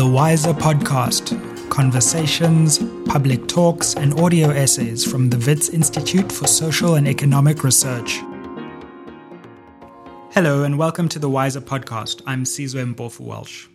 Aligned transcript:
The 0.00 0.08
Wiser 0.08 0.54
Podcast 0.54 1.68
conversations, 1.68 2.78
public 3.04 3.46
talks, 3.46 3.94
and 3.94 4.18
audio 4.18 4.48
essays 4.48 5.04
from 5.04 5.28
the 5.28 5.36
WITS 5.36 5.68
Institute 5.68 6.32
for 6.32 6.46
Social 6.46 6.94
and 6.94 7.06
Economic 7.06 7.62
Research. 7.62 8.20
Hello, 10.30 10.62
and 10.62 10.78
welcome 10.78 11.06
to 11.10 11.18
the 11.18 11.28
Wiser 11.28 11.60
Podcast. 11.60 12.22
I'm 12.26 12.44
Sizwe 12.44 12.94
Mpofu 12.94 13.20
Walsh. 13.20 13.66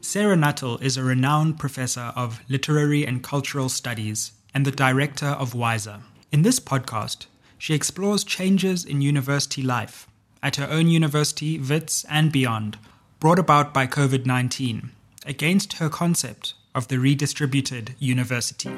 Sarah 0.00 0.36
Nuttall 0.36 0.78
is 0.78 0.96
a 0.96 1.04
renowned 1.04 1.58
professor 1.58 2.14
of 2.16 2.40
literary 2.48 3.06
and 3.06 3.22
cultural 3.22 3.68
studies 3.68 4.32
and 4.54 4.64
the 4.64 4.70
director 4.70 5.36
of 5.38 5.54
Wiser. 5.54 6.00
In 6.32 6.40
this 6.40 6.60
podcast, 6.60 7.26
she 7.58 7.74
explores 7.74 8.24
changes 8.24 8.86
in 8.86 9.02
university 9.02 9.60
life 9.60 10.08
at 10.42 10.56
her 10.56 10.66
own 10.70 10.88
university, 10.88 11.58
WITS, 11.58 12.06
and 12.08 12.32
beyond, 12.32 12.78
brought 13.20 13.38
about 13.38 13.74
by 13.74 13.86
COVID 13.86 14.24
19 14.24 14.90
against 15.24 15.74
her 15.74 15.88
concept 15.88 16.54
of 16.74 16.88
the 16.88 16.98
redistributed 16.98 17.94
university. 17.98 18.70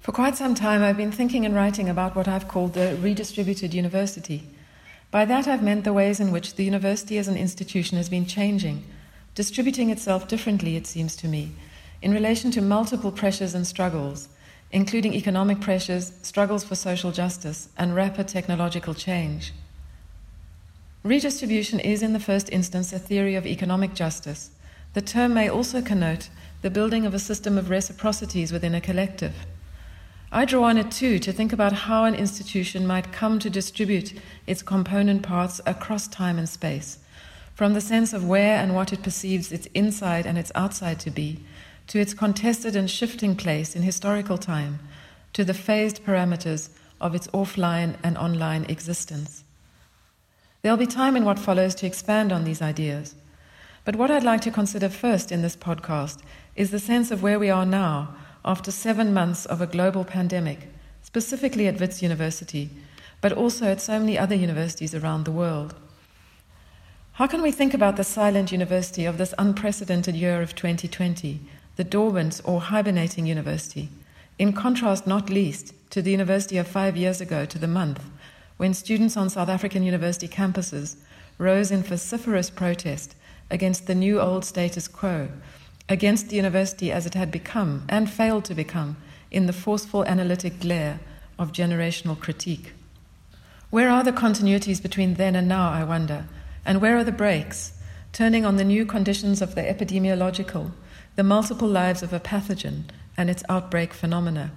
For 0.00 0.12
quite 0.12 0.36
some 0.36 0.54
time, 0.54 0.82
I've 0.82 0.96
been 0.96 1.12
thinking 1.12 1.44
and 1.44 1.54
writing 1.54 1.88
about 1.88 2.16
what 2.16 2.26
I've 2.26 2.48
called 2.48 2.72
the 2.72 2.96
redistributed 3.00 3.74
university. 3.74 4.48
By 5.10 5.24
that, 5.26 5.46
I've 5.46 5.62
meant 5.62 5.84
the 5.84 5.92
ways 5.92 6.20
in 6.20 6.32
which 6.32 6.54
the 6.54 6.64
university 6.64 7.18
as 7.18 7.28
an 7.28 7.36
institution 7.36 7.96
has 7.96 8.08
been 8.08 8.26
changing, 8.26 8.84
distributing 9.34 9.90
itself 9.90 10.26
differently, 10.26 10.76
it 10.76 10.86
seems 10.86 11.14
to 11.16 11.28
me, 11.28 11.52
in 12.00 12.12
relation 12.12 12.50
to 12.52 12.62
multiple 12.62 13.12
pressures 13.12 13.54
and 13.54 13.66
struggles, 13.66 14.28
including 14.72 15.14
economic 15.14 15.60
pressures, 15.60 16.12
struggles 16.22 16.64
for 16.64 16.74
social 16.74 17.12
justice, 17.12 17.68
and 17.76 17.94
rapid 17.94 18.26
technological 18.28 18.94
change. 18.94 19.52
Redistribution 21.02 21.80
is, 21.80 22.02
in 22.02 22.12
the 22.12 22.20
first 22.20 22.50
instance, 22.52 22.92
a 22.92 22.98
theory 22.98 23.34
of 23.34 23.46
economic 23.46 23.94
justice. 23.94 24.50
The 24.92 25.00
term 25.00 25.32
may 25.32 25.48
also 25.48 25.80
connote 25.80 26.28
the 26.60 26.68
building 26.68 27.06
of 27.06 27.14
a 27.14 27.18
system 27.18 27.56
of 27.56 27.70
reciprocities 27.70 28.52
within 28.52 28.74
a 28.74 28.82
collective. 28.82 29.32
I 30.30 30.44
draw 30.44 30.64
on 30.64 30.76
it 30.76 30.90
too 30.90 31.18
to 31.20 31.32
think 31.32 31.54
about 31.54 31.72
how 31.72 32.04
an 32.04 32.14
institution 32.14 32.86
might 32.86 33.12
come 33.12 33.38
to 33.38 33.48
distribute 33.48 34.12
its 34.46 34.60
component 34.60 35.22
parts 35.22 35.60
across 35.64 36.06
time 36.06 36.38
and 36.38 36.48
space, 36.48 36.98
from 37.54 37.72
the 37.72 37.80
sense 37.80 38.12
of 38.12 38.28
where 38.28 38.58
and 38.58 38.74
what 38.74 38.92
it 38.92 39.02
perceives 39.02 39.52
its 39.52 39.66
inside 39.74 40.26
and 40.26 40.36
its 40.36 40.52
outside 40.54 41.00
to 41.00 41.10
be, 41.10 41.40
to 41.86 41.98
its 41.98 42.12
contested 42.12 42.76
and 42.76 42.90
shifting 42.90 43.34
place 43.34 43.74
in 43.74 43.82
historical 43.82 44.36
time, 44.36 44.78
to 45.32 45.44
the 45.44 45.54
phased 45.54 46.04
parameters 46.04 46.68
of 47.00 47.14
its 47.14 47.26
offline 47.28 47.96
and 48.02 48.18
online 48.18 48.64
existence. 48.64 49.44
There'll 50.62 50.76
be 50.76 50.86
time 50.86 51.16
in 51.16 51.24
what 51.24 51.38
follows 51.38 51.74
to 51.76 51.86
expand 51.86 52.32
on 52.32 52.44
these 52.44 52.60
ideas. 52.60 53.14
But 53.84 53.96
what 53.96 54.10
I'd 54.10 54.24
like 54.24 54.42
to 54.42 54.50
consider 54.50 54.90
first 54.90 55.32
in 55.32 55.40
this 55.40 55.56
podcast 55.56 56.18
is 56.54 56.70
the 56.70 56.78
sense 56.78 57.10
of 57.10 57.22
where 57.22 57.38
we 57.38 57.48
are 57.48 57.64
now 57.64 58.14
after 58.44 58.70
seven 58.70 59.14
months 59.14 59.46
of 59.46 59.60
a 59.60 59.66
global 59.66 60.04
pandemic, 60.04 60.68
specifically 61.02 61.66
at 61.66 61.80
Wits 61.80 62.02
University, 62.02 62.68
but 63.22 63.32
also 63.32 63.66
at 63.66 63.80
so 63.80 63.98
many 63.98 64.18
other 64.18 64.34
universities 64.34 64.94
around 64.94 65.24
the 65.24 65.32
world. 65.32 65.74
How 67.12 67.26
can 67.26 67.42
we 67.42 67.52
think 67.52 67.74
about 67.74 67.96
the 67.96 68.04
silent 68.04 68.52
university 68.52 69.04
of 69.04 69.18
this 69.18 69.34
unprecedented 69.38 70.14
year 70.14 70.40
of 70.42 70.54
2020, 70.54 71.40
the 71.76 71.84
dormant 71.84 72.40
or 72.44 72.60
hibernating 72.60 73.26
university, 73.26 73.88
in 74.38 74.52
contrast, 74.52 75.06
not 75.06 75.28
least, 75.30 75.74
to 75.90 76.00
the 76.00 76.10
university 76.10 76.56
of 76.56 76.66
five 76.66 76.96
years 76.96 77.20
ago 77.20 77.44
to 77.44 77.58
the 77.58 77.66
month? 77.66 78.02
When 78.60 78.74
students 78.74 79.16
on 79.16 79.30
South 79.30 79.48
African 79.48 79.82
university 79.82 80.28
campuses 80.28 80.96
rose 81.38 81.70
in 81.70 81.82
vociferous 81.82 82.50
protest 82.50 83.16
against 83.50 83.86
the 83.86 83.94
new 83.94 84.20
old 84.20 84.44
status 84.44 84.86
quo, 84.86 85.30
against 85.88 86.28
the 86.28 86.36
university 86.36 86.92
as 86.92 87.06
it 87.06 87.14
had 87.14 87.30
become 87.30 87.82
and 87.88 88.10
failed 88.10 88.44
to 88.44 88.54
become 88.54 88.98
in 89.30 89.46
the 89.46 89.52
forceful 89.54 90.04
analytic 90.04 90.60
glare 90.60 91.00
of 91.38 91.52
generational 91.52 92.20
critique. 92.20 92.74
Where 93.70 93.88
are 93.88 94.04
the 94.04 94.12
continuities 94.12 94.82
between 94.82 95.14
then 95.14 95.34
and 95.34 95.48
now, 95.48 95.70
I 95.70 95.82
wonder? 95.82 96.26
And 96.62 96.82
where 96.82 96.98
are 96.98 97.04
the 97.04 97.12
breaks, 97.12 97.72
turning 98.12 98.44
on 98.44 98.56
the 98.58 98.64
new 98.64 98.84
conditions 98.84 99.40
of 99.40 99.54
the 99.54 99.62
epidemiological, 99.62 100.72
the 101.16 101.24
multiple 101.24 101.68
lives 101.68 102.02
of 102.02 102.12
a 102.12 102.20
pathogen 102.20 102.82
and 103.16 103.30
its 103.30 103.42
outbreak 103.48 103.94
phenomena? 103.94 104.50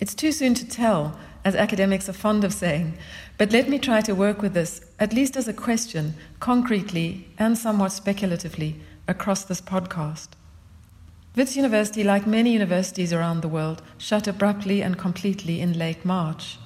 It's 0.00 0.14
too 0.14 0.32
soon 0.32 0.54
to 0.54 0.66
tell 0.66 1.18
as 1.44 1.54
academics 1.54 2.08
are 2.08 2.14
fond 2.14 2.42
of 2.44 2.52
saying. 2.52 2.94
But 3.38 3.52
let 3.52 3.68
me 3.68 3.78
try 3.78 4.00
to 4.02 4.14
work 4.14 4.42
with 4.42 4.54
this, 4.54 4.80
at 4.98 5.12
least 5.12 5.36
as 5.36 5.48
a 5.48 5.52
question, 5.52 6.14
concretely 6.38 7.28
and 7.38 7.56
somewhat 7.56 7.92
speculatively, 7.92 8.80
across 9.06 9.44
this 9.44 9.60
podcast. 9.60 10.28
Wits 11.36 11.56
University, 11.56 12.02
like 12.02 12.26
many 12.26 12.52
universities 12.52 13.12
around 13.12 13.40
the 13.40 13.48
world, 13.48 13.82
shut 13.98 14.26
abruptly 14.26 14.82
and 14.82 14.98
completely 14.98 15.60
in 15.60 15.78
late 15.78 16.04
March. 16.04 16.58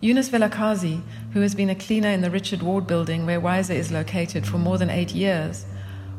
Eunice 0.00 0.28
Vilakazi, 0.28 1.02
who 1.32 1.40
has 1.40 1.54
been 1.54 1.70
a 1.70 1.74
cleaner 1.74 2.10
in 2.10 2.20
the 2.20 2.30
Richard 2.30 2.62
Ward 2.62 2.86
building 2.86 3.26
where 3.26 3.40
Wiser 3.40 3.72
is 3.72 3.90
located 3.90 4.46
for 4.46 4.58
more 4.58 4.78
than 4.78 4.90
eight 4.90 5.12
years, 5.12 5.66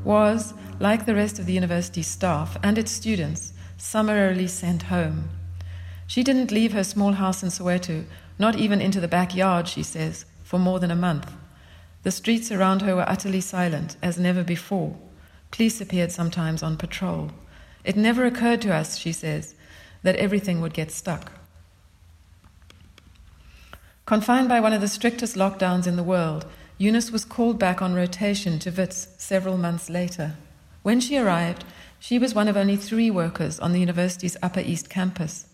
was, 0.04 0.54
like 0.80 1.06
the 1.06 1.16
rest 1.16 1.40
of 1.40 1.46
the 1.46 1.54
university 1.54 2.02
staff 2.02 2.58
and 2.64 2.78
its 2.78 2.92
students, 2.92 3.54
summarily 3.78 4.48
sent 4.48 4.84
home. 4.84 5.30
She 6.10 6.24
didn't 6.24 6.52
leave 6.52 6.74
her 6.74 6.84
small 6.84 7.12
house 7.14 7.44
in 7.44 7.50
Soweto, 7.50 8.04
not 8.40 8.56
even 8.56 8.82
into 8.82 9.00
the 9.00 9.08
backyard, 9.08 9.68
she 9.68 9.84
says, 9.84 10.26
for 10.44 10.58
more 10.58 10.80
than 10.80 10.90
a 10.90 10.96
month. 10.96 11.32
The 12.02 12.10
streets 12.10 12.52
around 12.52 12.82
her 12.82 12.96
were 12.96 13.08
utterly 13.08 13.42
silent, 13.42 13.96
as 14.02 14.18
never 14.18 14.44
before. 14.44 14.98
Police 15.52 15.80
appeared 15.80 16.12
sometimes 16.12 16.64
on 16.64 16.78
patrol. 16.78 17.30
It 17.84 17.96
never 17.96 18.26
occurred 18.26 18.60
to 18.64 18.74
us, 18.74 18.98
she 18.98 19.12
says, 19.12 19.54
that 20.02 20.16
everything 20.16 20.62
would 20.62 20.74
get 20.74 20.90
stuck. 20.90 21.32
Confined 24.08 24.50
by 24.50 24.60
one 24.60 24.74
of 24.74 24.82
the 24.82 24.88
strictest 24.88 25.36
lockdowns 25.36 25.86
in 25.86 25.96
the 25.96 26.02
world, 26.02 26.48
Eunice 26.80 27.12
was 27.12 27.24
called 27.24 27.60
back 27.60 27.84
on 27.84 27.94
rotation 27.94 28.58
to 28.58 28.72
Wits 28.72 29.10
several 29.20 29.58
months 29.58 29.92
later. 29.92 30.34
When 30.82 31.02
she 31.02 31.20
arrived, 31.20 31.66
she 32.00 32.18
was 32.18 32.34
one 32.34 32.48
of 32.48 32.58
only 32.58 32.78
three 32.78 33.12
workers 33.12 33.60
on 33.60 33.74
the 33.74 33.80
university's 33.80 34.38
Upper 34.42 34.62
East 34.62 34.90
campus. 34.90 35.46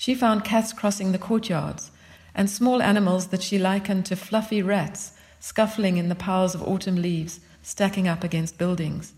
She 0.00 0.14
found 0.14 0.44
cats 0.44 0.72
crossing 0.72 1.10
the 1.10 1.18
courtyards 1.18 1.90
and 2.32 2.48
small 2.48 2.80
animals 2.80 3.26
that 3.26 3.42
she 3.42 3.58
likened 3.58 4.06
to 4.06 4.14
fluffy 4.14 4.62
rats 4.62 5.14
scuffling 5.40 5.96
in 5.96 6.08
the 6.08 6.14
piles 6.14 6.54
of 6.54 6.62
autumn 6.62 7.02
leaves 7.02 7.40
stacking 7.62 8.06
up 8.06 8.22
against 8.22 8.58
buildings. 8.58 9.12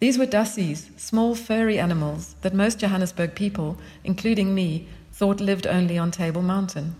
These 0.00 0.18
were 0.18 0.26
dassies, 0.26 0.90
small 0.98 1.36
furry 1.36 1.78
animals 1.78 2.34
that 2.40 2.52
most 2.52 2.80
Johannesburg 2.80 3.36
people, 3.36 3.78
including 4.02 4.52
me, 4.52 4.88
thought 5.12 5.38
lived 5.38 5.68
only 5.68 5.96
on 5.96 6.10
Table 6.10 6.42
Mountain. 6.42 6.96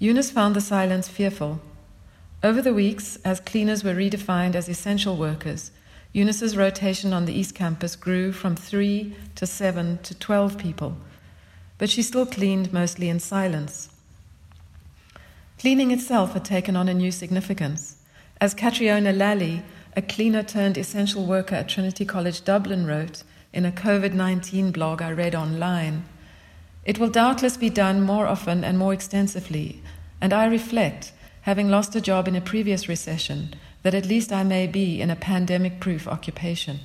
Eunice 0.00 0.32
found 0.32 0.56
the 0.56 0.60
silence 0.60 1.06
fearful. 1.06 1.60
Over 2.42 2.60
the 2.60 2.74
weeks, 2.74 3.16
as 3.24 3.38
cleaners 3.38 3.84
were 3.84 3.94
redefined 3.94 4.56
as 4.56 4.68
essential 4.68 5.16
workers, 5.16 5.70
Eunice's 6.12 6.56
rotation 6.56 7.12
on 7.12 7.26
the 7.26 7.32
East 7.32 7.54
Campus 7.54 7.94
grew 7.94 8.32
from 8.32 8.56
three 8.56 9.14
to 9.36 9.46
seven 9.46 9.98
to 10.02 10.16
twelve 10.16 10.58
people 10.58 10.96
but 11.82 11.90
she 11.90 12.00
still 12.00 12.24
cleaned 12.24 12.72
mostly 12.72 13.08
in 13.08 13.18
silence. 13.18 13.88
Cleaning 15.58 15.90
itself 15.90 16.32
had 16.32 16.44
taken 16.44 16.76
on 16.76 16.88
a 16.88 16.94
new 16.94 17.10
significance. 17.10 17.96
As 18.40 18.54
Catriona 18.54 19.12
Lally, 19.12 19.64
a 19.96 20.00
cleaner 20.00 20.44
turned 20.44 20.78
essential 20.78 21.26
worker 21.26 21.56
at 21.56 21.68
Trinity 21.68 22.04
College 22.04 22.44
Dublin, 22.44 22.86
wrote 22.86 23.24
in 23.52 23.66
a 23.66 23.72
COVID 23.72 24.12
19 24.12 24.70
blog 24.70 25.02
I 25.02 25.10
read 25.10 25.34
online, 25.34 26.04
it 26.84 27.00
will 27.00 27.10
doubtless 27.10 27.56
be 27.56 27.68
done 27.68 28.00
more 28.00 28.28
often 28.28 28.62
and 28.62 28.78
more 28.78 28.92
extensively, 28.92 29.82
and 30.20 30.32
I 30.32 30.46
reflect, 30.46 31.12
having 31.40 31.68
lost 31.68 31.96
a 31.96 32.00
job 32.00 32.28
in 32.28 32.36
a 32.36 32.40
previous 32.40 32.88
recession, 32.88 33.56
that 33.82 33.92
at 33.92 34.06
least 34.06 34.32
I 34.32 34.44
may 34.44 34.68
be 34.68 35.00
in 35.00 35.10
a 35.10 35.16
pandemic 35.16 35.80
proof 35.80 36.06
occupation. 36.06 36.78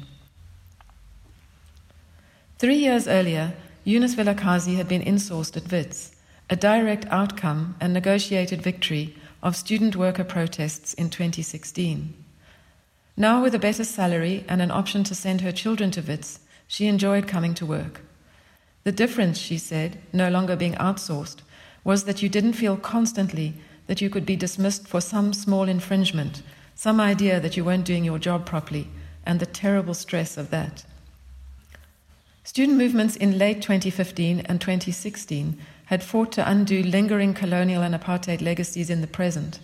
Three 2.57 2.77
years 2.77 3.07
earlier, 3.07 3.53
Eunice 3.87 4.15
Vilakazi 4.15 4.75
had 4.75 4.89
been 4.89 5.01
insourced 5.01 5.55
at 5.55 5.71
WITS, 5.71 6.11
a 6.49 6.57
direct 6.57 7.05
outcome 7.05 7.77
and 7.79 7.93
negotiated 7.93 8.61
victory 8.61 9.15
of 9.41 9.55
student 9.55 9.95
worker 9.95 10.25
protests 10.25 10.93
in 10.95 11.09
2016. 11.09 12.13
Now, 13.15 13.41
with 13.41 13.55
a 13.55 13.59
better 13.59 13.85
salary 13.85 14.43
and 14.49 14.61
an 14.61 14.71
option 14.71 15.05
to 15.05 15.15
send 15.15 15.39
her 15.39 15.53
children 15.53 15.89
to 15.91 16.01
WITS, 16.01 16.41
she 16.67 16.87
enjoyed 16.87 17.29
coming 17.29 17.53
to 17.53 17.65
work. 17.65 18.01
The 18.83 18.91
difference, 18.91 19.37
she 19.37 19.57
said, 19.57 19.99
no 20.11 20.27
longer 20.29 20.57
being 20.57 20.73
outsourced, 20.73 21.37
was 21.85 22.03
that 22.03 22.21
you 22.21 22.27
didn't 22.27 22.59
feel 22.59 22.75
constantly 22.75 23.53
that 23.85 24.01
you 24.01 24.09
could 24.09 24.25
be 24.25 24.35
dismissed 24.35 24.85
for 24.85 24.99
some 24.99 25.31
small 25.31 25.69
infringement, 25.69 26.41
some 26.75 26.99
idea 26.99 27.39
that 27.39 27.55
you 27.55 27.63
weren't 27.63 27.85
doing 27.85 28.03
your 28.03 28.19
job 28.19 28.45
properly, 28.45 28.89
and 29.25 29.39
the 29.39 29.45
terrible 29.45 29.93
stress 29.93 30.35
of 30.35 30.49
that. 30.49 30.83
Student 32.47 32.77
movements 32.77 33.17
in 33.17 33.37
late 33.37 33.61
2015 33.61 34.39
and 34.45 34.61
2016 34.61 35.57
had 35.87 36.01
fought 36.01 36.31
to 36.31 36.49
undo 36.49 36.81
lingering 36.81 37.33
colonial 37.33 37.83
and 37.83 37.93
apartheid 37.93 38.41
legacies 38.41 38.89
in 38.89 39.01
the 39.01 39.05
present. 39.05 39.59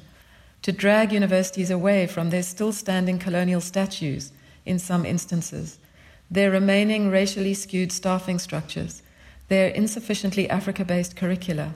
to 0.63 0.73
drag 0.73 1.13
universities 1.13 1.71
away 1.71 2.05
from 2.05 2.29
their 2.29 2.43
still 2.43 2.73
standing 2.73 3.17
colonial 3.17 3.61
statues 3.61 4.33
in 4.65 4.77
some 4.77 5.05
instances, 5.05 5.79
their 6.29 6.51
remaining 6.51 7.09
racially 7.09 7.53
skewed 7.53 7.93
staffing 7.93 8.37
structures, 8.37 9.01
their 9.47 9.69
insufficiently 9.69 10.49
Africa 10.49 10.83
based 10.83 11.15
curricula, 11.15 11.73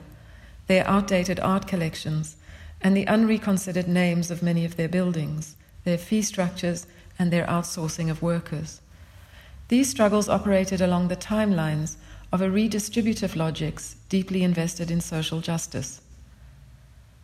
their 0.66 0.86
outdated 0.86 1.40
art 1.40 1.66
collections, 1.66 2.36
and 2.82 2.94
the 2.94 3.06
unreconsidered 3.06 3.88
names 3.88 4.30
of 4.30 4.42
many 4.42 4.66
of 4.66 4.76
their 4.76 4.90
buildings, 4.90 5.56
their 5.84 5.96
fee 5.96 6.20
structures, 6.20 6.86
and 7.18 7.30
their 7.30 7.46
outsourcing 7.46 8.10
of 8.10 8.20
workers. 8.20 8.82
These 9.68 9.90
struggles 9.90 10.30
operated 10.30 10.80
along 10.80 11.08
the 11.08 11.16
timelines 11.16 11.96
of 12.32 12.40
a 12.40 12.48
redistributive 12.48 13.36
logics 13.36 13.96
deeply 14.08 14.42
invested 14.42 14.90
in 14.90 15.02
social 15.02 15.40
justice. 15.40 16.00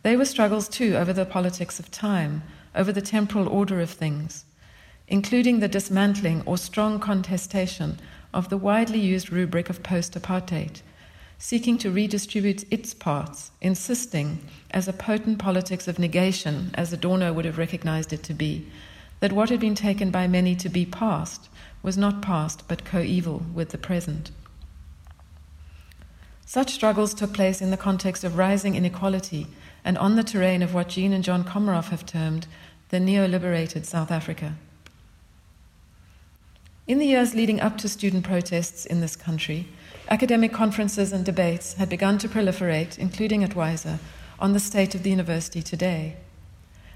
They 0.03 0.15
were 0.15 0.25
struggles 0.25 0.69
too 0.69 0.95
over 0.95 1.11
the 1.11 1.25
politics 1.25 1.79
of 1.79 1.89
time, 1.89 2.43
over 2.75 2.91
the 2.91 3.01
temporal 3.01 3.47
order 3.47 3.81
of 3.81 3.89
things, 3.89 4.45
including 5.07 5.59
the 5.59 5.67
dismantling 5.67 6.43
or 6.45 6.59
strong 6.59 6.99
contestation 6.99 7.99
of 8.31 8.49
the 8.49 8.57
widely 8.57 8.99
used 8.99 9.31
rubric 9.31 9.67
of 9.71 9.81
post 9.81 10.13
apartheid, 10.13 10.81
seeking 11.39 11.79
to 11.79 11.89
redistribute 11.89 12.71
its 12.71 12.93
parts, 12.93 13.49
insisting, 13.59 14.39
as 14.69 14.87
a 14.87 14.93
potent 14.93 15.39
politics 15.39 15.87
of 15.87 15.97
negation, 15.97 16.69
as 16.75 16.93
Adorno 16.93 17.33
would 17.33 17.45
have 17.45 17.57
recognized 17.57 18.13
it 18.13 18.21
to 18.21 18.35
be, 18.35 18.67
that 19.19 19.33
what 19.33 19.49
had 19.49 19.59
been 19.59 19.73
taken 19.73 20.11
by 20.11 20.27
many 20.27 20.55
to 20.55 20.69
be 20.69 20.85
past 20.85 21.49
was 21.85 21.97
not 21.99 22.19
past 22.19 22.67
but 22.67 22.83
coeval 22.83 23.45
with 23.53 23.69
the 23.69 23.77
present. 23.77 24.31
Such 26.43 26.73
struggles 26.73 27.13
took 27.13 27.31
place 27.31 27.61
in 27.61 27.69
the 27.69 27.77
context 27.77 28.23
of 28.23 28.37
rising 28.37 28.75
inequality 28.75 29.45
and 29.83 29.95
on 29.99 30.15
the 30.15 30.23
terrain 30.23 30.63
of 30.63 30.73
what 30.73 30.89
Jean 30.89 31.13
and 31.13 31.23
John 31.23 31.43
Comaroff 31.43 31.89
have 31.89 32.03
termed 32.03 32.47
the 32.89 32.99
neo-liberated 32.99 33.85
South 33.85 34.09
Africa. 34.09 34.55
In 36.87 36.97
the 36.97 37.05
years 37.05 37.35
leading 37.35 37.61
up 37.61 37.77
to 37.79 37.87
student 37.87 38.23
protests 38.23 38.87
in 38.87 38.99
this 38.99 39.15
country, 39.15 39.67
academic 40.09 40.51
conferences 40.51 41.13
and 41.13 41.23
debates 41.23 41.73
had 41.73 41.89
begun 41.89 42.17
to 42.17 42.27
proliferate, 42.27 42.97
including 42.97 43.43
at 43.43 43.55
Wiser, 43.55 43.99
on 44.39 44.53
the 44.53 44.59
state 44.59 44.95
of 44.95 45.03
the 45.03 45.11
university 45.11 45.61
today. 45.61 46.15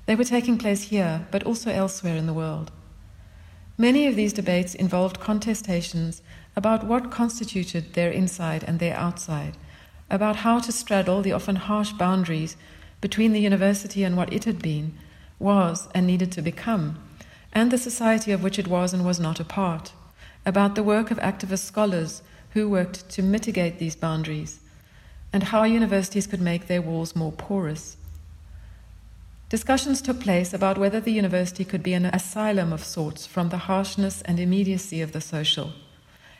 They 0.07 0.15
were 0.15 0.23
taking 0.23 0.57
place 0.57 0.83
here, 0.83 1.27
but 1.29 1.43
also 1.43 1.69
elsewhere 1.69 2.15
in 2.15 2.25
the 2.25 2.33
world. 2.33 2.71
Many 3.81 4.07
of 4.07 4.17
these 4.17 4.33
debates 4.33 4.75
involved 4.75 5.21
contestations 5.21 6.19
about 6.53 6.85
what 6.85 7.11
constituted 7.11 7.93
their 7.93 8.11
inside 8.11 8.61
and 8.67 8.77
their 8.77 8.93
outside, 8.93 9.55
about 10.09 10.35
how 10.35 10.59
to 10.59 10.73
straddle 10.73 11.21
the 11.21 11.31
often 11.31 11.55
harsh 11.55 11.93
boundaries 11.93 12.57
between 12.99 13.31
the 13.31 13.39
university 13.39 14.03
and 14.03 14.17
what 14.17 14.33
it 14.33 14.43
had 14.43 14.61
been, 14.61 14.97
was, 15.39 15.87
and 15.95 16.05
needed 16.05 16.29
to 16.33 16.41
become, 16.41 16.99
and 17.53 17.71
the 17.71 17.77
society 17.77 18.33
of 18.33 18.43
which 18.43 18.59
it 18.59 18.67
was 18.67 18.93
and 18.93 19.05
was 19.05 19.17
not 19.17 19.39
a 19.39 19.45
part, 19.45 19.93
about 20.45 20.75
the 20.75 20.83
work 20.83 21.09
of 21.09 21.17
activist 21.19 21.63
scholars 21.63 22.21
who 22.49 22.67
worked 22.67 23.09
to 23.09 23.23
mitigate 23.23 23.79
these 23.79 23.95
boundaries, 23.95 24.59
and 25.31 25.43
how 25.43 25.63
universities 25.63 26.27
could 26.27 26.41
make 26.41 26.67
their 26.67 26.81
walls 26.81 27.15
more 27.15 27.31
porous. 27.31 27.95
Discussions 29.49 30.03
took 30.03 30.19
place 30.19 30.53
about 30.53 30.77
whether 30.77 30.99
the 30.99 31.11
university 31.11 31.65
could 31.65 31.81
be 31.81 31.93
an 31.93 32.05
asylum 32.05 32.71
of 32.71 32.83
sorts 32.83 33.25
from 33.25 33.49
the 33.49 33.57
harshness 33.57 34.21
and 34.21 34.39
immediacy 34.39 35.01
of 35.01 35.11
the 35.11 35.21
social, 35.21 35.73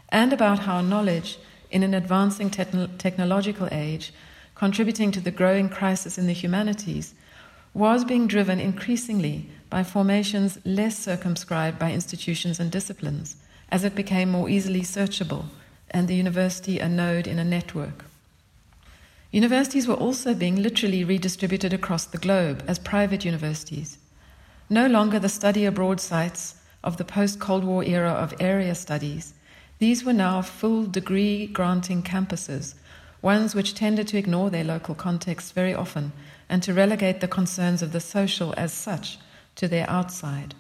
and 0.10 0.32
about 0.32 0.60
how 0.60 0.82
knowledge, 0.82 1.40
in 1.72 1.82
an 1.82 1.96
advancing 1.96 2.52
te- 2.52 2.88
technological 3.00 3.68
age, 3.72 4.14
contributing 4.54 5.10
to 5.12 5.20
the 5.20 5.32
growing 5.32 5.70
crisis 5.70 6.20
in 6.20 6.28
the 6.28 6.34
humanities, 6.34 7.16
was 7.74 8.06
being 8.06 8.28
driven 8.28 8.60
increasingly 8.60 9.50
by 9.72 9.84
formations 9.84 10.60
less 10.64 10.96
circumscribed 10.96 11.80
by 11.80 11.92
institutions 11.92 12.60
and 12.60 12.72
disciplines, 12.72 13.38
as 13.72 13.84
it 13.84 13.96
became 13.96 14.30
more 14.30 14.50
easily 14.50 14.82
searchable, 14.82 15.46
and 15.90 16.08
the 16.08 16.16
university 16.16 16.78
a 16.78 16.88
node 16.88 17.26
in 17.26 17.40
a 17.40 17.44
network. 17.44 18.06
Universities 19.32 19.88
were 19.88 19.96
also 19.96 20.34
being 20.34 20.56
literally 20.62 21.04
redistributed 21.04 21.74
across 21.74 22.06
the 22.06 22.18
globe 22.18 22.64
as 22.68 22.80
private 22.80 23.24
universities. 23.26 23.98
No 24.70 24.88
longer 24.88 25.20
the 25.20 25.30
study 25.30 25.66
abroad 25.66 26.00
sites 26.00 26.56
of 26.84 26.98
the 26.98 27.06
post 27.06 27.40
Cold 27.40 27.64
War 27.64 27.84
era 27.84 28.12
of 28.12 28.34
area 28.40 28.76
studies, 28.76 29.34
these 29.78 30.04
were 30.04 30.14
now 30.14 30.42
full 30.42 30.86
degree 30.86 31.48
granting 31.48 32.04
campuses 32.04 32.76
ones 33.22 33.54
which 33.54 33.76
tended 33.76 34.08
to 34.08 34.18
ignore 34.18 34.50
their 34.50 34.64
local 34.64 34.96
context 34.96 35.54
very 35.54 35.74
often 35.74 36.12
and 36.48 36.64
to 36.64 36.74
relegate 36.74 37.20
the 37.20 37.28
concerns 37.28 37.82
of 37.82 37.92
the 37.92 38.00
social 38.00 38.54
as 38.58 38.74
such 38.74 39.18
to 39.56 39.68
their 39.68 39.90
outside. 39.90 40.56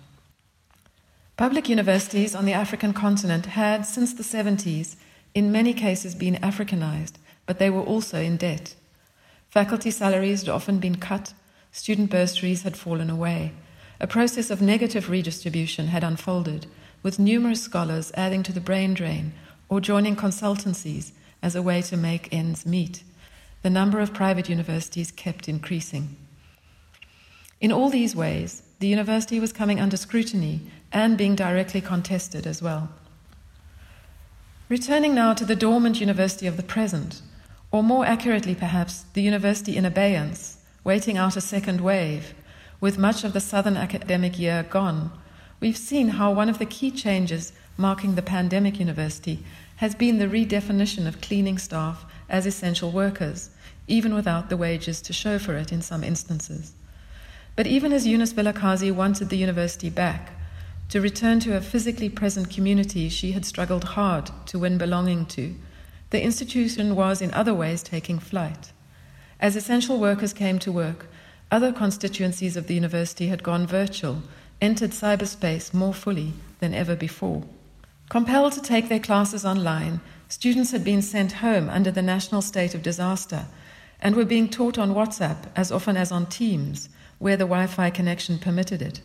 Public 1.38 1.69
universities 1.69 2.36
on 2.36 2.45
the 2.45 2.54
African 2.54 2.94
continent 2.94 3.45
had, 3.45 3.86
since 3.86 4.13
the 4.13 4.24
70s, 4.24 4.98
in 5.33 5.51
many 5.51 5.74
cases 5.74 6.15
been 6.15 6.36
Africanized, 6.36 7.13
but 7.50 7.57
they 7.57 7.72
were 7.72 7.81
also 7.81 8.22
in 8.22 8.38
debt. 8.38 8.75
Faculty 9.50 9.90
salaries 9.90 10.42
had 10.42 10.50
often 10.50 10.78
been 10.78 10.98
cut, 10.98 11.34
student 11.72 12.12
bursaries 12.12 12.62
had 12.62 12.78
fallen 12.78 13.10
away. 13.10 13.54
A 14.00 14.06
process 14.06 14.51
of 14.51 14.62
negative 14.62 15.10
redistribution 15.10 15.88
had 15.88 16.04
unfolded, 16.04 16.68
with 17.01 17.18
numerous 17.18 17.63
scholars 17.63 18.12
adding 18.13 18.44
to 18.44 18.54
the 18.54 18.62
brain 18.62 18.94
drain 18.94 19.34
or 19.68 19.81
joining 19.81 20.16
consultancies 20.16 21.12
as 21.42 21.56
a 21.56 21.62
way 21.63 21.81
to 21.81 21.98
make 21.98 22.31
ends 22.31 22.68
meet. 22.68 23.01
The 23.63 23.72
number 23.72 24.00
of 24.00 24.13
private 24.13 24.48
universities 24.48 25.10
kept 25.10 25.50
increasing. 25.50 26.18
In 27.60 27.72
all 27.72 27.90
these 27.90 28.16
ways, 28.16 28.62
the 28.78 28.88
university 28.88 29.40
was 29.40 29.51
coming 29.51 29.80
under 29.80 29.98
scrutiny 29.98 30.62
and 30.92 31.18
being 31.18 31.34
directly 31.34 31.81
contested 31.81 32.46
as 32.46 32.62
well. 32.62 32.90
Returning 34.69 35.16
now 35.16 35.34
to 35.34 35.46
the 35.46 35.56
dormant 35.56 36.00
university 36.00 36.46
of 36.46 36.56
the 36.56 36.62
present, 36.62 37.24
or 37.71 37.83
more 37.83 38.06
accurately 38.06 38.56
perhaps, 38.56 39.06
the 39.13 39.21
university 39.21 39.77
in 39.77 39.86
abeyance, 39.86 40.57
waiting 40.83 41.18
out 41.18 41.38
a 41.38 41.42
second 41.42 41.81
wave, 41.81 42.33
with 42.81 42.98
much 42.98 43.24
of 43.24 43.33
the 43.33 43.39
southern 43.39 43.77
academic 43.77 44.39
year 44.39 44.66
gone, 44.69 45.12
we've 45.60 45.77
seen 45.77 46.10
how 46.10 46.31
one 46.31 46.50
of 46.50 46.57
the 46.57 46.66
key 46.66 46.89
changes 46.89 47.51
marking 47.77 48.16
the 48.16 48.21
pandemic 48.21 48.80
university 48.80 49.44
has 49.77 49.95
been 49.95 50.18
the 50.18 50.27
redefinition 50.27 51.07
of 51.07 51.21
cleaning 51.21 51.57
staff 51.57 52.06
as 52.30 52.45
essential 52.45 52.92
workers, 52.92 53.50
even 53.88 54.13
without 54.13 54.50
the 54.50 54.57
wages 54.57 55.01
to 55.01 55.13
show 55.13 55.38
for 55.39 55.56
it 55.56 55.72
in 55.72 55.81
some 55.81 56.04
instances. 56.04 56.74
But 57.56 57.68
even 57.68 57.92
as 57.92 58.07
Eunice 58.07 58.33
Vilakazi 58.33 58.92
wanted 58.92 59.30
the 59.30 59.38
university 59.38 59.89
back, 59.89 60.31
to 60.89 61.01
return 61.01 61.39
to 61.42 61.56
a 61.56 61.62
physically 61.62 62.10
present 62.10 62.50
community 62.50 63.10
she 63.10 63.34
had 63.34 63.46
struggled 63.46 63.84
hard 63.84 64.32
to 64.48 64.58
win 64.58 64.77
belonging 64.77 65.25
to, 65.27 65.55
the 66.10 66.24
institution 66.24 66.96
was 66.96 67.22
in 67.22 67.34
other 67.34 67.54
ways 67.54 67.84
taking 67.84 68.20
flight. 68.20 68.72
As 69.39 69.56
essential 69.56 70.00
workers 70.00 70.34
came 70.34 70.60
to 70.60 70.72
work, 70.72 71.08
other 71.51 71.72
constituencies 71.72 72.58
of 72.58 72.68
the 72.68 72.75
university 72.75 73.28
had 73.28 73.44
gone 73.44 73.66
virtual, 73.66 74.22
entered 74.62 74.92
cyberspace 74.92 75.74
more 75.74 75.94
fully 75.94 76.34
than 76.60 76.74
ever 76.74 76.96
before. 76.96 77.44
Compelled 78.10 78.54
to 78.54 78.62
take 78.62 78.89
their 78.89 79.00
classes 79.00 79.46
online, 79.46 80.01
students 80.28 80.72
had 80.72 80.84
been 80.84 81.01
sent 81.01 81.34
home 81.34 81.70
under 81.70 81.92
the 81.92 82.01
national 82.01 82.42
state 82.42 82.74
of 82.74 82.82
disaster 82.82 83.46
and 84.01 84.16
were 84.16 84.25
being 84.25 84.50
taught 84.50 84.78
on 84.78 84.94
WhatsApp 84.94 85.38
as 85.56 85.72
often 85.72 85.96
as 85.96 86.12
on 86.12 86.25
Teams, 86.25 86.89
where 87.20 87.38
the 87.38 87.46
Wi 87.46 87.68
Fi 87.68 87.89
connection 87.89 88.39
permitted 88.39 88.82
it. 88.82 89.01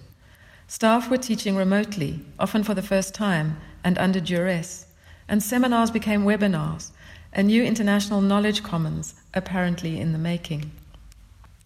Staff 0.66 1.11
were 1.11 1.18
teaching 1.18 1.56
remotely, 1.56 2.25
often 2.38 2.64
for 2.64 2.75
the 2.75 2.82
first 2.82 3.14
time 3.14 3.56
and 3.82 3.99
under 3.99 4.20
duress, 4.20 4.87
and 5.28 5.42
seminars 5.42 5.90
became 5.90 6.25
webinars, 6.25 6.90
a 7.36 7.42
new 7.42 7.64
international 7.64 8.20
knowledge 8.20 8.62
commons 8.62 9.14
apparently 9.34 9.98
in 9.98 10.12
the 10.12 10.18
making. 10.18 10.70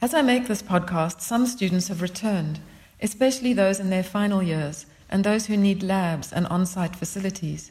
As 0.01 0.15
I 0.15 0.23
make 0.23 0.47
this 0.47 0.63
podcast, 0.63 1.21
some 1.21 1.47
students 1.47 1.89
have 1.89 2.01
returned, 2.01 2.61
especially 3.03 3.53
those 3.53 3.79
in 3.79 3.91
their 3.91 4.03
final 4.03 4.43
years 4.43 4.87
and 5.11 5.23
those 5.23 5.47
who 5.47 5.57
need 5.59 5.83
labs 5.83 6.33
and 6.33 6.47
on 6.47 6.65
site 6.65 6.97
facilities. 6.97 7.71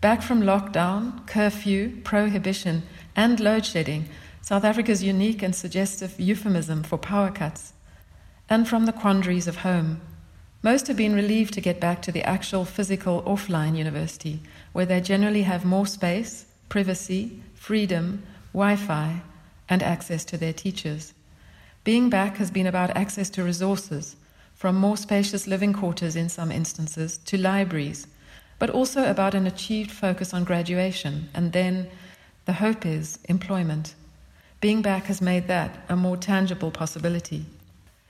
Back 0.00 0.20
from 0.20 0.42
lockdown, 0.42 1.26
curfew, 1.28 2.00
prohibition, 2.02 2.82
and 3.14 3.38
load 3.38 3.64
shedding, 3.64 4.08
South 4.42 4.64
Africa's 4.64 5.04
unique 5.04 5.42
and 5.42 5.54
suggestive 5.54 6.18
euphemism 6.18 6.82
for 6.82 6.98
power 6.98 7.30
cuts, 7.30 7.72
and 8.48 8.66
from 8.66 8.86
the 8.86 8.92
quandaries 8.92 9.46
of 9.46 9.58
home. 9.58 10.00
Most 10.62 10.88
have 10.88 10.96
been 10.96 11.14
relieved 11.14 11.54
to 11.54 11.60
get 11.60 11.78
back 11.78 12.02
to 12.02 12.10
the 12.10 12.24
actual 12.24 12.64
physical 12.64 13.22
offline 13.22 13.76
university, 13.76 14.40
where 14.72 14.86
they 14.86 15.00
generally 15.00 15.42
have 15.42 15.64
more 15.64 15.86
space, 15.86 16.46
privacy, 16.68 17.42
freedom, 17.54 18.22
Wi 18.52 18.76
Fi, 18.76 19.22
and 19.68 19.82
access 19.82 20.24
to 20.24 20.36
their 20.36 20.52
teachers. 20.52 21.14
Being 21.84 22.10
back 22.10 22.36
has 22.36 22.50
been 22.50 22.66
about 22.66 22.96
access 22.96 23.30
to 23.30 23.42
resources, 23.42 24.16
from 24.54 24.74
more 24.76 24.96
spacious 24.96 25.46
living 25.46 25.72
quarters 25.72 26.16
in 26.16 26.28
some 26.28 26.50
instances 26.50 27.18
to 27.18 27.38
libraries, 27.38 28.06
but 28.58 28.70
also 28.70 29.08
about 29.08 29.34
an 29.34 29.46
achieved 29.46 29.90
focus 29.90 30.34
on 30.34 30.44
graduation, 30.44 31.28
and 31.34 31.52
then 31.52 31.88
the 32.44 32.54
hope 32.54 32.84
is 32.84 33.18
employment. 33.28 33.94
Being 34.60 34.82
back 34.82 35.04
has 35.04 35.20
made 35.20 35.46
that 35.46 35.84
a 35.88 35.94
more 35.94 36.16
tangible 36.16 36.72
possibility. 36.72 37.46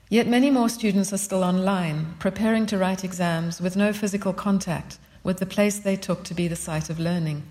Yet 0.09 0.25
many 0.25 0.49
more 0.49 0.69
students 0.69 1.13
are 1.13 1.17
still 1.17 1.43
online, 1.43 2.15
preparing 2.17 2.65
to 2.67 2.77
write 2.79 3.03
exams 3.03 3.61
with 3.61 3.75
no 3.75 3.93
physical 3.93 4.33
contact 4.33 4.97
with 5.23 5.37
the 5.37 5.45
place 5.45 5.77
they 5.77 5.95
took 5.95 6.23
to 6.23 6.33
be 6.33 6.47
the 6.47 6.55
site 6.55 6.89
of 6.89 6.99
learning. 6.99 7.43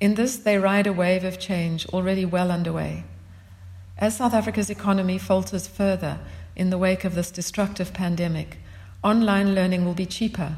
In 0.00 0.14
this, 0.14 0.36
they 0.36 0.58
ride 0.58 0.86
a 0.86 0.92
wave 0.92 1.24
of 1.24 1.38
change 1.38 1.86
already 1.86 2.24
well 2.24 2.50
underway. 2.50 3.04
As 3.96 4.16
South 4.16 4.34
Africa's 4.34 4.70
economy 4.70 5.18
falters 5.18 5.68
further 5.68 6.18
in 6.56 6.70
the 6.70 6.78
wake 6.78 7.04
of 7.04 7.14
this 7.14 7.30
destructive 7.30 7.92
pandemic, 7.92 8.58
online 9.02 9.54
learning 9.54 9.84
will 9.84 9.94
be 9.94 10.06
cheaper 10.06 10.56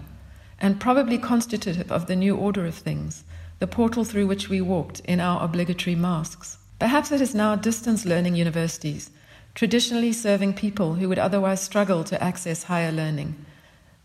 and 0.58 0.80
probably 0.80 1.18
constitutive 1.18 1.92
of 1.92 2.06
the 2.06 2.16
new 2.16 2.34
order 2.34 2.64
of 2.64 2.74
things, 2.74 3.24
the 3.58 3.66
portal 3.66 4.04
through 4.04 4.26
which 4.26 4.48
we 4.48 4.60
walked 4.60 5.00
in 5.00 5.20
our 5.20 5.44
obligatory 5.44 5.94
masks. 5.94 6.56
Perhaps 6.78 7.12
it 7.12 7.20
is 7.20 7.34
now 7.34 7.56
distance 7.56 8.04
learning 8.04 8.36
universities, 8.36 9.10
traditionally 9.54 10.12
serving 10.12 10.54
people 10.54 10.94
who 10.94 11.08
would 11.08 11.18
otherwise 11.18 11.60
struggle 11.60 12.04
to 12.04 12.22
access 12.22 12.64
higher 12.64 12.92
learning, 12.92 13.34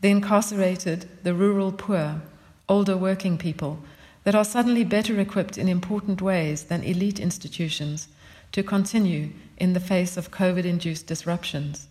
the 0.01 0.09
incarcerated, 0.09 1.07
the 1.23 1.33
rural 1.33 1.71
poor, 1.71 2.21
older 2.67 2.97
working 2.97 3.37
people, 3.37 3.79
that 4.23 4.35
are 4.35 4.45
suddenly 4.45 4.83
better 4.83 5.19
equipped 5.19 5.57
in 5.57 5.67
important 5.67 6.21
ways 6.21 6.65
than 6.65 6.83
elite 6.83 7.19
institutions 7.19 8.07
to 8.51 8.63
continue 8.63 9.29
in 9.57 9.73
the 9.73 9.79
face 9.79 10.17
of 10.17 10.31
COVID 10.31 10.65
induced 10.65 11.07
disruptions. 11.07 11.87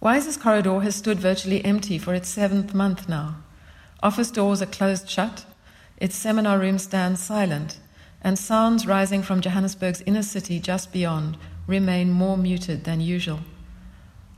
Wiser's 0.00 0.36
corridor 0.36 0.80
has 0.80 0.96
stood 0.96 1.18
virtually 1.18 1.64
empty 1.64 1.98
for 1.98 2.14
its 2.14 2.28
seventh 2.28 2.72
month 2.72 3.08
now. 3.08 3.36
Office 4.02 4.30
doors 4.30 4.62
are 4.62 4.66
closed 4.66 5.08
shut, 5.08 5.44
its 5.98 6.16
seminar 6.16 6.58
room 6.58 6.78
stands 6.78 7.20
silent, 7.20 7.78
and 8.22 8.38
sounds 8.38 8.86
rising 8.86 9.22
from 9.22 9.40
Johannesburg's 9.40 10.02
inner 10.02 10.22
city 10.22 10.58
just 10.58 10.92
beyond 10.92 11.36
remain 11.66 12.10
more 12.10 12.36
muted 12.36 12.84
than 12.84 13.00
usual. 13.00 13.40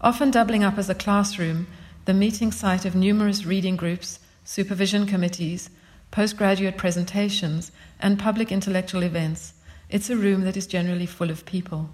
Often 0.00 0.33
doubling 0.33 0.64
up 0.64 0.79
as 0.79 0.91
a 0.91 0.95
classroom, 0.95 1.69
the 2.05 2.14
meeting 2.14 2.50
site 2.50 2.85
of 2.85 2.97
numerous 2.97 3.45
reading 3.45 3.76
groups, 3.76 4.19
supervision 4.45 5.07
committees, 5.07 5.71
postgraduate 6.12 6.76
presentations, 6.76 7.73
and 7.99 8.19
public 8.19 8.52
intellectual 8.52 9.02
events, 9.02 9.54
it's 9.88 10.11
a 10.11 10.16
room 10.16 10.42
that 10.42 10.57
is 10.57 10.66
generally 10.66 11.07
full 11.07 11.31
of 11.31 11.45
people. 11.47 11.90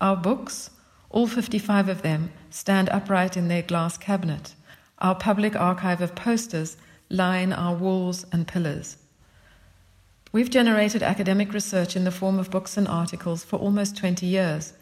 Our 0.00 0.16
books, 0.16 0.70
all 1.08 1.28
55 1.28 1.88
of 1.88 2.02
them, 2.02 2.32
stand 2.50 2.90
upright 2.90 3.36
in 3.36 3.48
their 3.48 3.62
glass 3.62 3.96
cabinet. 3.96 4.54
Our 4.98 5.14
public 5.14 5.54
archive 5.54 6.02
of 6.02 6.16
posters 6.16 6.76
line 7.08 7.52
our 7.52 7.74
walls 7.74 8.26
and 8.32 8.46
pillars. 8.46 8.96
We've 10.32 10.50
generated 10.50 11.04
academic 11.04 11.52
research 11.52 11.94
in 11.94 12.02
the 12.02 12.10
form 12.10 12.40
of 12.40 12.50
books 12.50 12.76
and 12.76 12.88
articles 12.88 13.44
for 13.44 13.56
almost 13.56 13.96
20 13.96 14.26
years, 14.26 14.72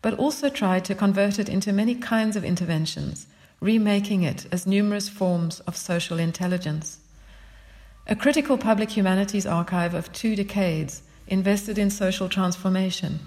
but 0.00 0.14
also 0.14 0.48
tried 0.48 0.86
to 0.86 0.94
convert 0.94 1.38
it 1.38 1.50
into 1.50 1.74
many 1.74 1.94
kinds 1.94 2.36
of 2.36 2.44
interventions, 2.44 3.26
remaking 3.60 4.22
it 4.22 4.46
as 4.50 4.66
numerous 4.66 5.10
forms 5.10 5.60
of 5.60 5.76
social 5.76 6.18
intelligence. 6.18 7.00
A 8.06 8.14
critical 8.14 8.58
public 8.58 8.90
humanities 8.90 9.46
archive 9.46 9.94
of 9.94 10.12
two 10.12 10.36
decades 10.36 11.02
invested 11.26 11.78
in 11.78 11.88
social 11.88 12.28
transformation, 12.28 13.20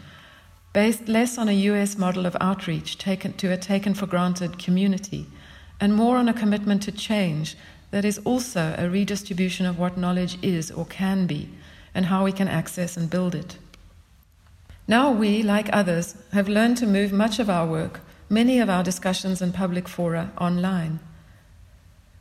based 0.72 1.08
less 1.08 1.40
on 1.40 1.50
a 1.50 1.64
US 1.72 1.98
model 1.98 2.28
of 2.28 2.38
outreach 2.40 3.00
taken 3.00 3.34
to 3.34 3.52
a 3.52 3.58
taken 3.58 3.96
for 3.96 4.06
granted 4.06 4.60
community, 4.60 5.26
and 5.80 5.96
more 5.96 6.18
on 6.18 6.30
a 6.30 6.34
commitment 6.34 6.84
to 6.84 6.92
change 6.92 7.58
that 7.90 8.06
is 8.06 8.20
also 8.20 8.76
a 8.78 8.88
redistribution 8.88 9.66
of 9.66 9.80
what 9.80 9.98
knowledge 9.98 10.38
is 10.44 10.70
or 10.70 10.86
can 10.86 11.26
be, 11.26 11.50
and 11.96 12.06
how 12.06 12.24
we 12.24 12.32
can 12.32 12.48
access 12.48 12.96
and 12.96 13.10
build 13.10 13.34
it. 13.34 13.58
Now 14.88 15.10
we, 15.10 15.42
like 15.42 15.70
others, 15.74 16.16
have 16.34 16.48
learned 16.48 16.78
to 16.78 16.86
move 16.86 17.12
much 17.12 17.40
of 17.40 17.50
our 17.50 17.66
work, 17.66 18.02
many 18.30 18.60
of 18.60 18.70
our 18.70 18.84
discussions 18.84 19.42
and 19.42 19.56
public 19.56 19.88
fora, 19.88 20.32
online. 20.38 21.00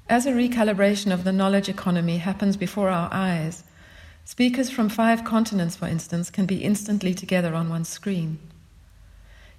As 0.08 0.24
a 0.24 0.30
recalibration 0.30 1.12
of 1.12 1.24
the 1.24 1.32
knowledge 1.32 1.68
economy 1.68 2.18
happens 2.18 2.56
before 2.56 2.90
our 2.90 3.08
eyes, 3.10 3.64
speakers 4.24 4.70
from 4.70 4.88
five 4.88 5.24
continents, 5.24 5.74
for 5.74 5.88
instance, 5.88 6.30
can 6.30 6.46
be 6.46 6.62
instantly 6.62 7.12
together 7.12 7.56
on 7.56 7.68
one 7.68 7.84
screen. 7.84 8.38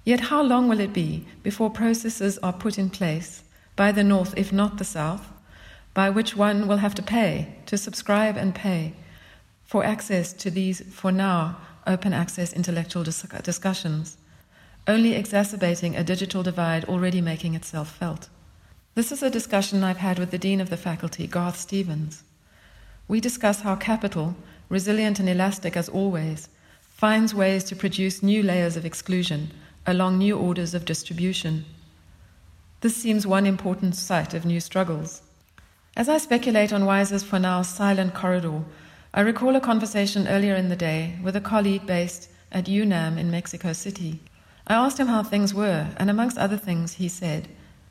Yet, 0.04 0.20
how 0.20 0.42
long 0.42 0.66
will 0.66 0.80
it 0.80 0.94
be 0.94 1.26
before 1.42 1.68
processes 1.68 2.38
are 2.38 2.54
put 2.54 2.78
in 2.78 2.88
place 2.88 3.42
by 3.76 3.92
the 3.92 4.02
North, 4.02 4.32
if 4.38 4.50
not 4.50 4.78
the 4.78 4.84
South, 4.84 5.30
by 5.92 6.08
which 6.08 6.34
one 6.34 6.66
will 6.66 6.78
have 6.78 6.94
to 6.94 7.02
pay, 7.02 7.54
to 7.66 7.76
subscribe 7.76 8.38
and 8.38 8.54
pay, 8.54 8.94
for 9.64 9.84
access 9.84 10.32
to 10.32 10.50
these, 10.50 10.80
for 10.94 11.12
now, 11.12 11.58
open 11.86 12.14
access 12.14 12.54
intellectual 12.54 13.04
dis- 13.04 13.26
discussions, 13.42 14.16
only 14.86 15.14
exacerbating 15.14 15.94
a 15.94 16.02
digital 16.02 16.42
divide 16.42 16.86
already 16.86 17.20
making 17.20 17.54
itself 17.54 17.94
felt. 17.94 18.30
This 18.94 19.12
is 19.12 19.22
a 19.22 19.30
discussion 19.30 19.84
I've 19.84 19.98
had 19.98 20.18
with 20.18 20.30
the 20.30 20.38
Dean 20.38 20.60
of 20.60 20.70
the 20.70 20.76
faculty, 20.76 21.26
Garth 21.26 21.56
Stevens. 21.56 22.24
We 23.06 23.20
discuss 23.20 23.60
how 23.60 23.76
capital, 23.76 24.34
resilient 24.68 25.20
and 25.20 25.28
elastic 25.28 25.76
as 25.76 25.88
always, 25.88 26.48
finds 26.80 27.34
ways 27.34 27.64
to 27.64 27.76
produce 27.76 28.22
new 28.22 28.42
layers 28.42 28.76
of 28.76 28.84
exclusion 28.84 29.52
along 29.86 30.18
new 30.18 30.36
orders 30.36 30.74
of 30.74 30.84
distribution. 30.84 31.64
This 32.80 32.96
seems 32.96 33.26
one 33.26 33.46
important 33.46 33.94
site 33.94 34.34
of 34.34 34.44
new 34.44 34.60
struggles. 34.60 35.22
As 35.96 36.08
I 36.08 36.18
speculate 36.18 36.72
on 36.72 36.84
Wiser's 36.84 37.22
for 37.22 37.38
now 37.38 37.62
silent 37.62 38.14
corridor, 38.14 38.62
I 39.14 39.20
recall 39.20 39.56
a 39.56 39.60
conversation 39.60 40.28
earlier 40.28 40.54
in 40.54 40.68
the 40.68 40.76
day 40.76 41.18
with 41.22 41.34
a 41.34 41.40
colleague 41.40 41.86
based 41.86 42.28
at 42.52 42.68
UNAM 42.68 43.16
in 43.16 43.30
Mexico 43.30 43.72
City. 43.72 44.20
I 44.66 44.74
asked 44.74 44.98
him 44.98 45.06
how 45.06 45.22
things 45.22 45.54
were, 45.54 45.88
and 45.96 46.10
amongst 46.10 46.36
other 46.36 46.58
things, 46.58 46.94
he 46.94 47.08
said, 47.08 47.48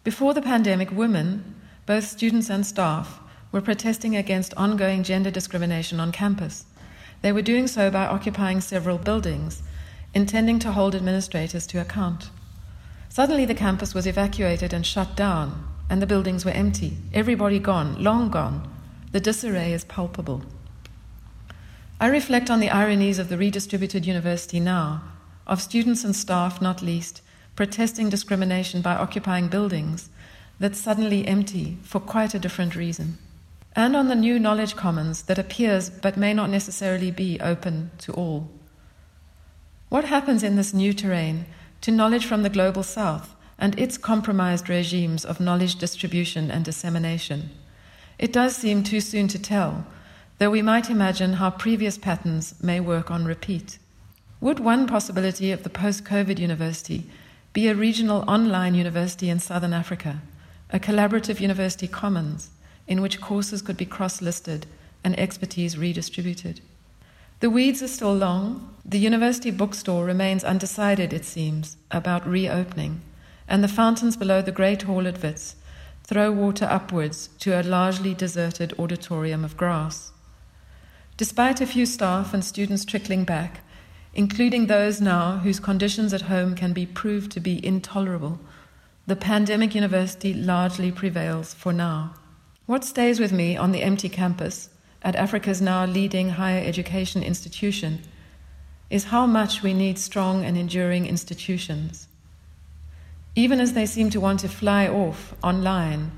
Before 0.07 0.33
the 0.33 0.41
pandemic, 0.41 0.89
women, 0.89 1.53
both 1.85 2.07
students 2.07 2.49
and 2.49 2.65
staff, 2.65 3.19
were 3.51 3.59
protesting 3.59 4.15
against 4.15 4.53
ongoing 4.53 5.03
gender 5.03 5.29
discrimination 5.29 5.99
on 5.99 6.13
campus. 6.13 6.63
They 7.21 7.33
were 7.33 7.41
doing 7.41 7.67
so 7.67 7.91
by 7.91 8.05
occupying 8.05 8.61
several 8.61 8.99
buildings, 8.99 9.63
intending 10.13 10.59
to 10.59 10.71
hold 10.71 10.95
administrators 10.95 11.67
to 11.67 11.81
account. 11.81 12.29
Suddenly, 13.09 13.43
the 13.43 13.53
campus 13.53 13.93
was 13.93 14.07
evacuated 14.07 14.71
and 14.71 14.85
shut 14.85 15.17
down, 15.17 15.67
and 15.89 16.01
the 16.01 16.07
buildings 16.07 16.45
were 16.45 16.51
empty. 16.51 16.95
Everybody 17.13 17.59
gone, 17.59 18.01
long 18.01 18.29
gone. 18.29 18.65
The 19.11 19.19
disarray 19.19 19.73
is 19.73 19.83
palpable. 19.83 20.45
I 21.99 22.07
reflect 22.07 22.49
on 22.49 22.61
the 22.61 22.69
ironies 22.69 23.19
of 23.19 23.27
the 23.27 23.37
redistributed 23.37 24.05
university 24.05 24.61
now, 24.61 25.03
of 25.45 25.61
students 25.61 26.05
and 26.05 26.15
staff, 26.15 26.61
not 26.61 26.81
least, 26.81 27.21
protesting 27.57 28.07
discrimination 28.07 28.81
by 28.81 28.95
occupying 28.95 29.49
buildings 29.49 30.09
that's 30.59 30.79
suddenly 30.79 31.27
empty 31.27 31.77
for 31.81 31.99
quite 31.99 32.33
a 32.33 32.39
different 32.39 32.75
reason. 32.75 33.17
And 33.75 33.95
on 33.95 34.07
the 34.07 34.15
new 34.15 34.39
knowledge 34.39 34.75
commons 34.75 35.23
that 35.23 35.39
appears 35.39 35.89
but 35.89 36.15
may 36.15 36.33
not 36.33 36.49
necessarily 36.49 37.11
be 37.11 37.39
open 37.41 37.91
to 37.99 38.13
all. 38.13 38.49
What 39.89 40.05
happens 40.05 40.43
in 40.43 40.55
this 40.55 40.73
new 40.73 40.93
terrain 40.93 41.45
to 41.81 41.91
knowledge 41.91 42.25
from 42.25 42.43
the 42.43 42.49
global 42.49 42.83
south 42.83 43.35
and 43.57 43.77
its 43.79 43.97
compromised 43.97 44.69
regimes 44.69 45.25
of 45.25 45.39
knowledge 45.39 45.75
distribution 45.75 46.51
and 46.51 46.63
dissemination. 46.63 47.49
It 48.19 48.31
does 48.31 48.55
seem 48.55 48.83
too 48.83 49.01
soon 49.01 49.27
to 49.29 49.39
tell, 49.39 49.85
though 50.37 50.51
we 50.51 50.61
might 50.61 50.91
imagine 50.91 51.33
how 51.33 51.49
previous 51.49 51.97
patterns 51.97 52.53
may 52.61 52.79
work 52.79 53.09
on 53.09 53.25
repeat. 53.25 53.79
Would 54.41 54.59
one 54.59 54.85
possibility 54.85 55.51
of 55.51 55.63
the 55.63 55.69
post 55.71 56.03
COVID 56.03 56.37
university 56.37 57.09
be 57.57 57.69
a 57.69 57.73
regional 57.73 58.23
online 58.27 58.75
university 58.75 59.31
in 59.31 59.39
southern 59.39 59.73
Africa, 59.73 60.21
a 60.69 60.79
collaborative 60.79 61.39
university 61.39 61.87
commons 61.87 62.51
in 62.85 63.01
which 63.01 63.19
courses 63.19 63.63
could 63.63 63.75
be 63.75 63.83
cross 63.83 64.21
listed 64.21 64.67
and 65.03 65.17
expertise 65.19 65.75
redistributed? 65.75 66.61
The 67.39 67.49
weeds 67.49 67.81
are 67.81 67.87
still 67.87 68.13
long. 68.13 68.75
The 68.85 68.99
university 68.99 69.49
bookstore 69.49 70.05
remains 70.05 70.43
undecided, 70.43 71.11
it 71.11 71.25
seems, 71.25 71.77
about 71.89 72.27
reopening 72.27 73.01
and 73.47 73.63
the 73.63 73.67
fountains 73.67 74.15
below 74.15 74.43
the 74.43 74.51
great 74.51 74.83
hall 74.83 75.07
at 75.07 75.23
Wits 75.23 75.55
throw 76.03 76.31
water 76.31 76.67
upwards 76.69 77.29
to 77.39 77.59
a 77.59 77.63
largely 77.63 78.13
deserted 78.13 78.71
auditorium 78.77 79.43
of 79.43 79.57
grass. 79.57 80.11
Despite 81.17 81.59
a 81.59 81.65
few 81.65 81.87
staff 81.87 82.35
and 82.35 82.45
students 82.45 82.85
trickling 82.85 83.23
back, 83.23 83.61
including 84.17 84.65
those 84.65 85.00
now 85.00 85.38
whose 85.38 85.59
conditions 85.59 86.12
at 86.12 86.21
home 86.21 86.55
can 86.55 86.74
be 86.74 86.88
proved 86.88 87.31
to 87.31 87.39
be 87.39 87.63
intolerable, 87.63 88.39
the 89.05 89.15
pandemic 89.15 89.75
university 89.75 90.33
largely 90.33 90.91
prevails 90.91 91.53
for 91.53 91.71
now. 91.71 92.15
What 92.65 92.83
stays 92.83 93.19
with 93.19 93.31
me 93.31 93.55
on 93.55 93.71
the 93.71 93.83
empty 93.83 94.09
campus 94.09 94.69
at 95.03 95.15
Africa's 95.15 95.62
now 95.62 95.86
leading 95.86 96.31
higher 96.31 96.65
education 96.65 97.21
institution 97.21 98.01
is 98.89 99.05
how 99.05 99.27
much 99.27 99.62
we 99.62 99.74
need 99.74 100.00
strong 100.00 100.43
and 100.43 100.57
enduring 100.57 101.05
institutions. 101.05 102.07
Even 103.36 103.59
as 103.59 103.74
they 103.74 103.86
seem 103.86 104.09
to 104.09 104.19
want 104.19 104.39
to 104.39 104.50
fly 104.50 104.88
off 104.88 105.36
online 105.43 106.12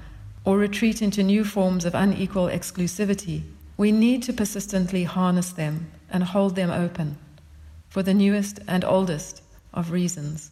or 0.45 0.57
retreat 0.57 1.01
into 1.01 1.21
new 1.21 1.43
forms 1.43 1.83
of 1.83 1.93
unequal 1.93 2.47
exclusivity, 2.47 3.43
we 3.75 3.91
need 3.91 4.23
to 4.23 4.31
persistently 4.31 5.03
harness 5.03 5.51
them 5.51 5.91
and 6.09 6.23
hold 6.23 6.55
them 6.55 6.69
open 6.71 7.17
for 7.99 8.03
the 8.03 8.13
newest 8.13 8.61
and 8.65 8.85
oldest 8.85 9.41
of 9.73 9.91
reasons. 9.91 10.51